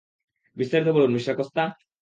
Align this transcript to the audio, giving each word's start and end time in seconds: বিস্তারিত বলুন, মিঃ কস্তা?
বিস্তারিত 0.57 0.87
বলুন, 0.87 1.11
মিঃ 1.11 1.27
কস্তা? 1.37 1.63